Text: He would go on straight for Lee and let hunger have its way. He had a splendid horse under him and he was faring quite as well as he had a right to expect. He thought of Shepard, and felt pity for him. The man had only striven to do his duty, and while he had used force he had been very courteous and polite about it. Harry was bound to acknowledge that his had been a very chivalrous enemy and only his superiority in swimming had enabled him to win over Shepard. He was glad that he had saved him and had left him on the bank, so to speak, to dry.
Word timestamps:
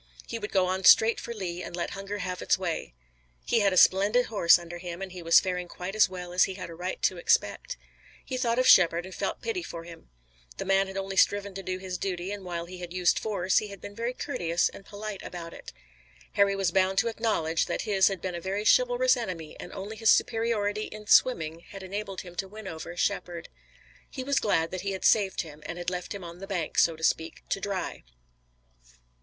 He 0.25 0.39
would 0.39 0.51
go 0.51 0.65
on 0.65 0.83
straight 0.83 1.19
for 1.19 1.31
Lee 1.31 1.61
and 1.61 1.75
let 1.75 1.91
hunger 1.91 2.17
have 2.17 2.41
its 2.41 2.57
way. 2.57 2.95
He 3.45 3.59
had 3.59 3.71
a 3.71 3.77
splendid 3.77 4.25
horse 4.25 4.57
under 4.57 4.79
him 4.79 4.99
and 4.99 5.11
he 5.11 5.21
was 5.21 5.39
faring 5.39 5.67
quite 5.67 5.93
as 5.95 6.09
well 6.09 6.33
as 6.33 6.45
he 6.45 6.55
had 6.55 6.71
a 6.71 6.73
right 6.73 6.99
to 7.03 7.17
expect. 7.17 7.77
He 8.25 8.35
thought 8.35 8.57
of 8.57 8.67
Shepard, 8.67 9.05
and 9.05 9.13
felt 9.13 9.43
pity 9.43 9.61
for 9.61 9.83
him. 9.83 10.09
The 10.57 10.65
man 10.65 10.87
had 10.87 10.97
only 10.97 11.17
striven 11.17 11.53
to 11.53 11.61
do 11.61 11.77
his 11.77 11.99
duty, 11.99 12.31
and 12.31 12.43
while 12.43 12.65
he 12.65 12.79
had 12.79 12.91
used 12.91 13.19
force 13.19 13.59
he 13.59 13.67
had 13.67 13.79
been 13.79 13.93
very 13.93 14.15
courteous 14.15 14.69
and 14.69 14.83
polite 14.87 15.21
about 15.21 15.53
it. 15.53 15.71
Harry 16.31 16.55
was 16.55 16.71
bound 16.71 16.97
to 16.97 17.07
acknowledge 17.07 17.67
that 17.67 17.83
his 17.83 18.07
had 18.07 18.21
been 18.23 18.33
a 18.33 18.41
very 18.41 18.65
chivalrous 18.65 19.15
enemy 19.15 19.55
and 19.59 19.71
only 19.71 19.95
his 19.95 20.09
superiority 20.09 20.85
in 20.85 21.05
swimming 21.05 21.59
had 21.59 21.83
enabled 21.83 22.21
him 22.21 22.33
to 22.37 22.47
win 22.47 22.67
over 22.67 22.97
Shepard. 22.97 23.49
He 24.09 24.23
was 24.23 24.39
glad 24.39 24.71
that 24.71 24.81
he 24.81 24.93
had 24.93 25.05
saved 25.05 25.41
him 25.41 25.61
and 25.67 25.77
had 25.77 25.91
left 25.91 26.15
him 26.15 26.23
on 26.23 26.39
the 26.39 26.47
bank, 26.47 26.79
so 26.79 26.95
to 26.95 27.03
speak, 27.03 27.43
to 27.49 27.59
dry. 27.59 28.03